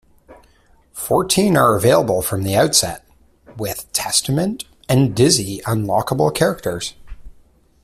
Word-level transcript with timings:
Fourteen 0.93 1.55
are 1.55 1.75
available 1.75 2.23
from 2.23 2.41
the 2.41 2.55
outset, 2.55 3.05
with 3.55 3.93
Testament 3.93 4.63
and 4.89 5.13
Dizzy 5.15 5.59
unlockable 5.67 6.33
characters. 6.33 6.95